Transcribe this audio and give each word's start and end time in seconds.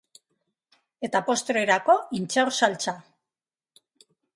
Eta 1.09 1.21
postrerako 1.29 1.99
intxaur-saltsa. 2.23 2.97